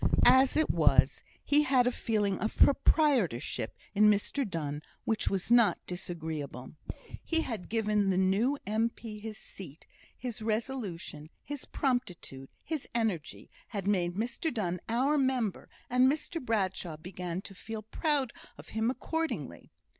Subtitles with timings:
[0.25, 5.77] As it was, he had a feeling of proprietorship in Mr Donne which was not
[5.85, 6.73] disagreeable.
[7.23, 9.19] He had given the new M.P.
[9.19, 9.85] his seat;
[10.17, 16.97] his resolution, his promptitude, his energy, had made Mr Donne "our member;" and Mr Bradshaw
[16.97, 19.69] began to feel proud of him accordingly.